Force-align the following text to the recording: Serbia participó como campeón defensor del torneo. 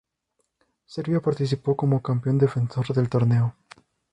Serbia 0.87 1.19
participó 1.21 1.75
como 1.77 2.01
campeón 2.01 2.39
defensor 2.39 2.87
del 2.87 3.07
torneo. 3.07 3.55